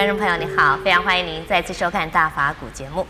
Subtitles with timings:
[0.00, 3.06] 观众朋友，你好，非常欢迎您再次收看《大法古》节目。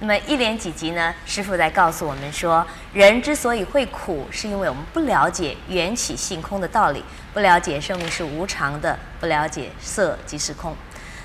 [0.00, 10.74] 那么一连几集呢，师傅在告诉我们说，人之所以会苦，是因为我们不了解缘起性空的道理，不了解生命是无常的，不了解色即是空。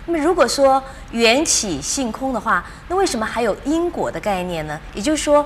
[0.05, 4.79] 那么如果说缘起性空的话，那为什么还有因果的概念呢？
[4.93, 5.43] 也就是说，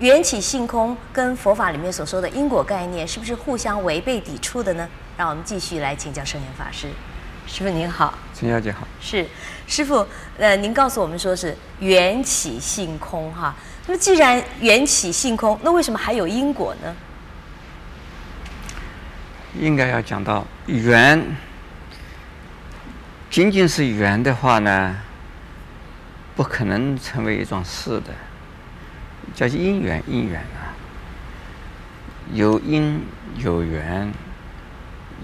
[0.00, 4.86] 缘起性空跟佛法里面所说的因果概念，是不是互相违背抵触的呢？
[5.16, 6.88] 让我们继续来请教圣严法师。
[7.46, 8.88] 师傅您好，陈小姐好。
[9.00, 9.24] 是，
[9.66, 10.04] 师傅，
[10.38, 13.54] 呃，您告诉我们说是缘起性空哈。
[13.86, 16.96] 那么既然缘起性空，那为什么还有因果呢？
[19.60, 21.36] 应该要讲到缘，
[23.30, 24.96] 仅仅是缘的话呢，
[26.34, 28.12] 不可能成为一桩事的，
[29.34, 30.74] 叫因缘，因缘啊，
[32.32, 33.00] 有因
[33.36, 34.12] 有缘，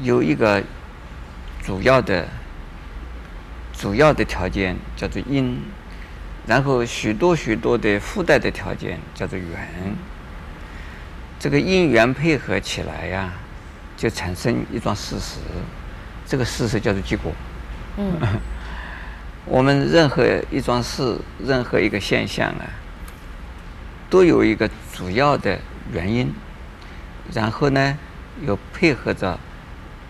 [0.02, 0.62] 有一个。
[1.62, 2.26] 主要的、
[3.72, 5.58] 主要的条件叫做因，
[6.46, 9.96] 然后许多许多的附带的条件叫做缘。
[11.38, 13.32] 这个因缘配合起来呀、啊，
[13.96, 15.38] 就产生一桩事实。
[16.26, 17.32] 这个事实叫做结果。
[17.96, 18.12] 嗯。
[19.46, 22.64] 我们任何一桩事，任何一个现象啊，
[24.10, 25.58] 都有一个主要的
[25.92, 26.32] 原因，
[27.32, 27.96] 然后呢，
[28.46, 29.38] 又配合着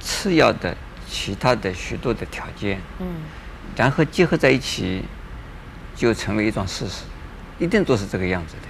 [0.01, 0.77] 次要的。
[1.11, 3.07] 其他的许多的条件，嗯，
[3.75, 5.03] 然后结合在一起，
[5.97, 7.03] 就成为一桩事实，
[7.59, 8.69] 一定都是这个样子的。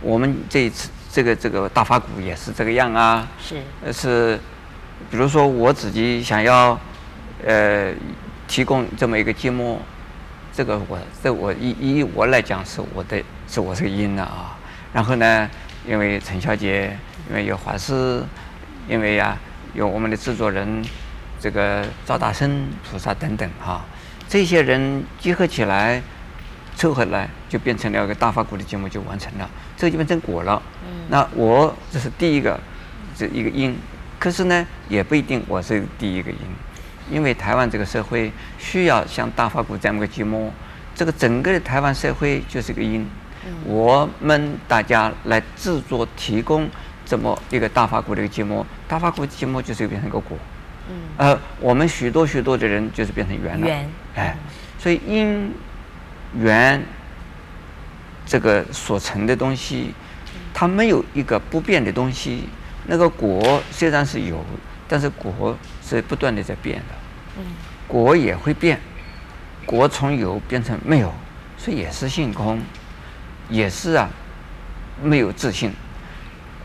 [0.00, 3.62] 我们这一次这个这个大法鼓也是这个样啊，是，
[3.92, 4.36] 是，
[5.08, 6.76] 比如说我自己想要，
[7.46, 7.92] 呃，
[8.48, 9.80] 提供这么一个节目，
[10.52, 14.58] 这个我这我以以我来讲是我的是我这个音的啊。
[14.92, 15.48] 然后呢，
[15.86, 16.98] 因为陈小姐，
[17.30, 18.20] 因为有华师，
[18.88, 19.38] 因为呀、啊、
[19.74, 20.84] 有我们的制作人。
[21.42, 23.84] 这个赵大生菩萨等等哈，
[24.28, 26.00] 这些人集合起来，
[26.76, 30.62] 凑合来就变成了一个大发鼓的节目就完成了，这就变成果了。
[30.86, 31.02] 嗯。
[31.08, 32.56] 那我这是第一个，
[33.16, 33.76] 这一个因，
[34.20, 36.38] 可是呢也不一定我是第一个因，
[37.10, 40.52] 因为台湾这个社会需要像大发鼓这么个节目，
[40.94, 43.04] 这个整个的台湾社会就是个因，
[43.64, 46.68] 我们大家来制作提供
[47.04, 50.38] 这么一个大发鼓的一个节目，大发鼓的节目就是变成一个果。
[50.88, 54.36] 嗯，呃，我们许多许多的人就是变成缘了，缘，哎，
[54.78, 55.54] 所以因
[56.36, 56.82] 缘
[58.26, 59.94] 这个所成的东西，
[60.52, 62.48] 它没有一个不变的东西。
[62.86, 64.44] 那个果虽然是有，
[64.88, 66.94] 但是果是不断的在变的，
[67.38, 67.44] 嗯，
[67.86, 68.80] 果也会变，
[69.64, 71.14] 果从有变成没有，
[71.56, 72.60] 所以也是性空，
[73.48, 74.10] 也是啊，
[75.00, 75.72] 没有自信。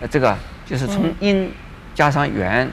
[0.01, 0.35] 呃，这个
[0.65, 1.51] 就是从因
[1.93, 2.67] 加上缘。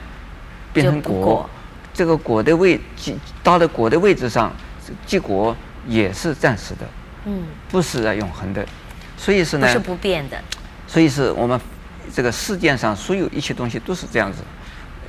[0.75, 1.49] 变成果，果，
[1.93, 4.53] 这个果的位置到了果的位置上，
[5.05, 5.55] 结果
[5.87, 6.85] 也是暂时的，
[7.25, 8.65] 嗯，不是啊永恒的，
[9.17, 10.37] 所以是呢，是不变的，
[10.85, 11.57] 所以是我们
[12.13, 14.39] 这个世界上所有一切东西都是这样子，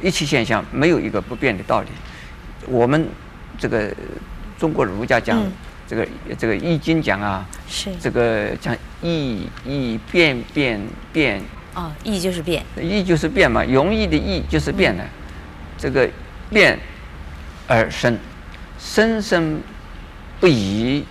[0.01, 1.89] 一切现象没有一个不变的道理。
[2.69, 3.09] 我们
[3.59, 3.93] 这个
[4.57, 5.53] 中国儒家讲、嗯、
[5.89, 7.91] 这个这个易经讲啊，是。
[8.01, 10.81] 这个讲易易变变
[11.13, 11.43] 变。
[11.75, 15.03] 哦，易就是变，易就是变嘛，容易的易就是变了。
[15.03, 15.11] 嗯
[15.87, 16.11] 这个
[16.51, 16.77] 变
[17.69, 18.19] 而生，
[18.77, 19.63] 生生
[20.41, 21.05] 不移，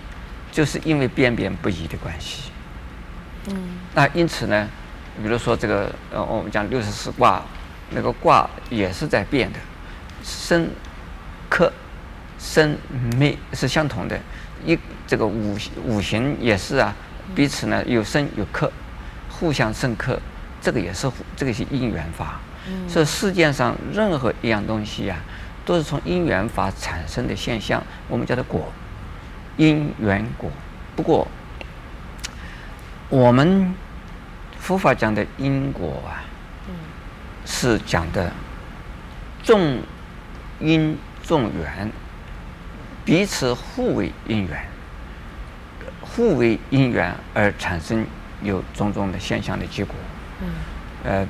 [0.52, 2.50] 就是因为变变不移的关系。
[3.48, 3.56] 嗯，
[3.94, 4.68] 那因此呢，
[5.22, 7.42] 比如说这个呃，我们讲六十四卦，
[7.88, 9.58] 那个卦也是在变的，
[10.22, 10.68] 生
[11.48, 11.72] 克
[12.38, 12.76] 生
[13.16, 14.20] 灭是相同的，
[14.62, 15.56] 一这个五
[15.86, 16.94] 五行也是啊，
[17.34, 18.70] 彼此呢有生有克，
[19.30, 20.20] 互相生克，
[20.60, 22.38] 这个也是这个是因缘法。
[22.88, 28.72] 所以世界上任何一样东西呀、啊，都是从因缘法产生的现象，我们叫做果，
[29.56, 30.50] 因缘果。
[30.96, 31.28] 不过，
[33.08, 33.74] 我们
[34.58, 36.24] 佛法讲的因果啊，
[37.44, 38.32] 是讲的
[39.42, 39.80] 众
[40.58, 41.92] 因众缘，
[43.04, 44.66] 彼此互为因缘，
[46.00, 48.04] 互为因缘而产生
[48.42, 49.94] 有种种的现象的结果。
[50.40, 50.48] 嗯，
[51.04, 51.28] 呃。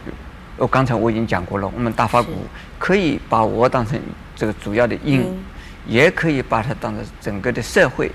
[0.57, 2.33] 我刚才我已经讲过了，我们大法鼓
[2.79, 4.01] 可以把我当成
[4.35, 5.45] 这个主要的因，嗯、
[5.87, 8.11] 也可以把它当成整个的社会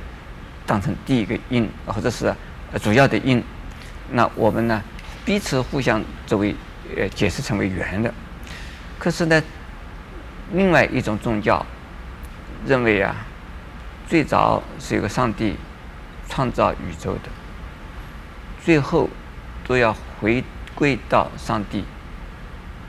[0.65, 2.33] 当成第一个因，或者是
[2.81, 3.43] 主要的因。
[4.09, 4.81] 那我们呢，
[5.23, 6.55] 彼此互相作为
[6.97, 8.11] 呃解释成为圆的。
[8.97, 9.41] 可是呢，
[10.53, 11.63] 另外一种宗教
[12.65, 13.15] 认为啊，
[14.07, 15.55] 最早是一个上帝
[16.27, 17.29] 创造宇宙的，
[18.63, 19.07] 最后
[19.67, 21.83] 都要回归到上帝。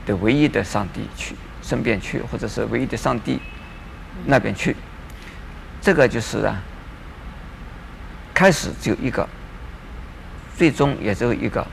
[0.05, 3.39] 的唯一的上帝去身边去，或者是唯一的上帝
[4.25, 4.75] 那边去，
[5.81, 6.61] 这个就是啊，
[8.33, 9.27] 开始只有一个，
[10.55, 11.65] 最终也只有一个，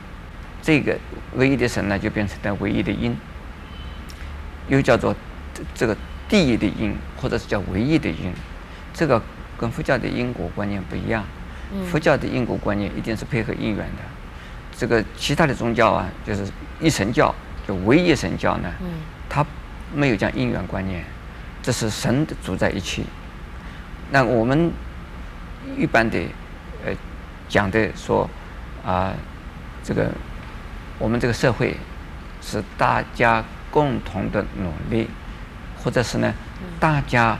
[0.62, 0.96] 这个
[1.34, 3.16] 唯一的神呢，就变成了唯一的因，
[4.68, 5.14] 又叫做
[5.74, 5.96] 这个
[6.28, 8.32] 第一的因，或者是叫唯一的因，
[8.94, 9.20] 这个
[9.58, 11.24] 跟佛教的因果观念不一样。
[11.88, 14.02] 佛教的因果观念一定是配合因缘的，
[14.76, 16.44] 这个其他的宗教啊，就是
[16.80, 17.32] 一神教，
[17.66, 18.68] 就唯一神教呢，
[19.28, 19.44] 它
[19.94, 21.04] 没有讲因缘观念，
[21.62, 23.04] 这是神主在一起。
[24.10, 24.70] 那我们
[25.76, 26.18] 一般的
[26.84, 26.92] 呃
[27.48, 28.28] 讲的说
[28.84, 29.12] 啊，
[29.84, 30.10] 这个
[30.98, 31.76] 我们这个社会
[32.42, 35.08] 是大家共同的努力，
[35.82, 36.32] 或者是呢
[36.78, 37.38] 大家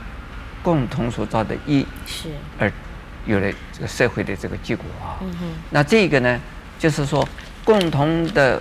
[0.63, 2.29] 共同所造的业是
[2.59, 2.71] 而。
[3.27, 6.39] 有了这个社会的这个结果啊，嗯、那这个呢，
[6.79, 7.23] 就是说
[7.63, 8.59] 共同的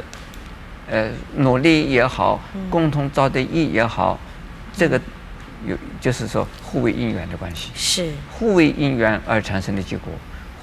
[0.91, 4.19] 呃努力也好，嗯、共同造的业也好，
[4.77, 5.01] 这个
[5.67, 10.13] 有就是说互为因缘的关系，是互为因缘而产生的结果，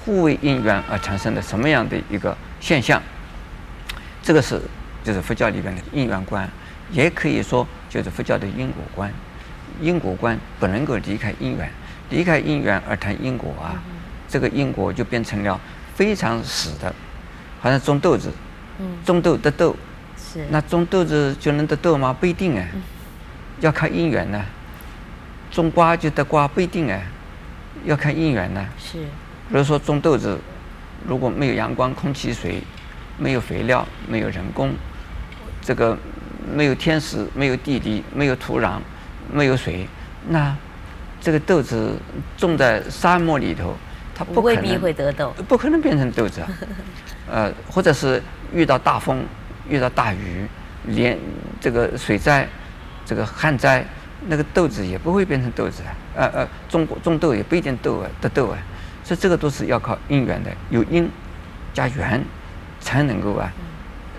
[0.04, 3.02] 互为因缘而产生的什么样的一个现象？
[4.22, 4.60] 这个是
[5.02, 6.48] 就是佛教里边的因缘观，
[6.90, 9.12] 也可以说就是佛教的因果观，
[9.80, 11.70] 因果观不能够离开因缘。
[12.10, 13.92] 离开因缘而谈因果啊，嗯、
[14.26, 15.60] 这个因果就变成了
[15.94, 16.90] 非常死的，
[17.60, 18.30] 好像种豆子，
[19.04, 19.76] 种豆得豆，
[20.32, 22.14] 是那种豆子就能得豆吗？
[22.18, 22.82] 不一定啊，嗯、
[23.60, 24.44] 要看因缘呢。
[25.50, 27.00] 种瓜就得瓜不一定啊，
[27.84, 28.66] 要看因缘呢。
[28.78, 30.38] 是，比如说种豆子，
[31.06, 32.62] 如果没有阳光、空气、水，
[33.16, 34.72] 没有肥料，没有人工，
[35.62, 35.96] 这个
[36.54, 38.78] 没有天时，没有地利，没有土壤，
[39.32, 39.88] 没有水，
[40.28, 40.54] 那。
[41.20, 41.96] 这个豆子
[42.36, 43.74] 种在沙漠里头，
[44.14, 46.48] 它不可能未必会得豆，不可能变成豆子啊。
[47.28, 48.22] 呃，或者是
[48.54, 49.24] 遇到大风、
[49.68, 50.46] 遇到大雨，
[50.86, 51.18] 连
[51.60, 52.46] 这个水灾、
[53.04, 53.84] 这个旱灾，
[54.26, 55.90] 那个豆子也不会变成豆子啊。
[56.16, 58.58] 呃呃，种种豆也不一定豆啊得豆啊。
[59.04, 61.08] 所以这个都是要靠因缘的，有因
[61.72, 62.22] 加缘，
[62.80, 63.52] 才能够啊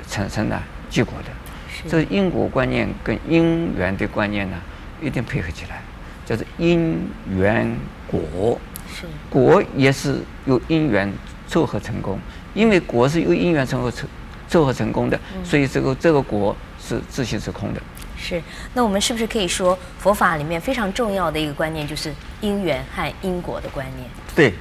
[0.07, 1.31] 产生啊结果的。
[1.71, 4.57] 是这个因果观念跟因缘的观念呢，
[5.01, 5.81] 一定配合起来。
[6.25, 7.75] 叫做因缘
[8.05, 11.11] 果，是果也是由因缘
[11.47, 12.19] 凑合成功，
[12.53, 14.07] 因为果是由因缘凑合成
[14.49, 17.81] 凑合成功的，嗯、所以这个这个果是自性是空的。
[18.17, 18.41] 是，
[18.73, 24.09] 那我们是不是可以说佛法里面非常重要的一个观念就是因缘和因果的观念？
[24.35, 24.53] 对，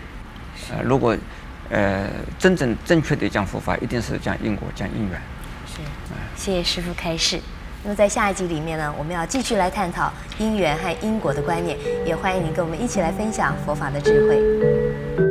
[0.71, 1.17] 呃，如果
[1.71, 2.07] 呃
[2.39, 5.21] 真正正确的讲佛法，一定是讲因果，讲因缘。
[5.67, 5.81] 是，
[6.37, 7.41] 谢谢师父开示。
[7.83, 11.77] 那么在下一集里面呢，我们要继续来探讨因缘和因果的观念，
[12.07, 15.28] 也欢迎你跟我们一起来分享佛法的智慧。